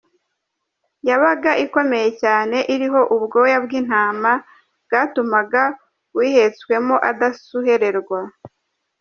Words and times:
Yabaga 1.07 1.51
ikomeye 1.65 2.09
cyane 2.21 2.57
iriho 2.73 3.01
ubwoya 3.15 3.57
bw’intama 3.63 4.31
byatumaga 4.85 5.63
uyihetswemo 6.17 6.95
adasuherewa. 7.09 8.19